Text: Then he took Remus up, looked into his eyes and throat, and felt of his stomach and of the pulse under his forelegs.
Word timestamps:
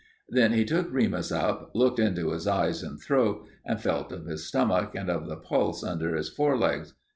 Then 0.27 0.53
he 0.53 0.65
took 0.65 0.91
Remus 0.91 1.31
up, 1.31 1.69
looked 1.75 1.99
into 1.99 2.31
his 2.31 2.47
eyes 2.47 2.81
and 2.81 2.99
throat, 2.99 3.45
and 3.63 3.79
felt 3.79 4.11
of 4.11 4.25
his 4.25 4.43
stomach 4.47 4.95
and 4.95 5.11
of 5.11 5.27
the 5.27 5.37
pulse 5.37 5.83
under 5.83 6.15
his 6.15 6.27
forelegs. 6.27 6.95